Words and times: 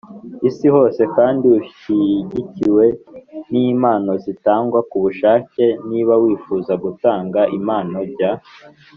isi 0.49 0.67
hose 0.75 1.01
kandi 1.15 1.45
ushyigikiwe 1.59 2.85
n 3.51 3.53
impano 3.69 4.11
zitangwa 4.23 4.79
ku 4.89 4.97
bushake 5.03 5.65
Niba 5.89 6.13
wifuza 6.23 6.73
gutanga 6.83 7.39
impano 7.57 7.97
jya 8.13 8.31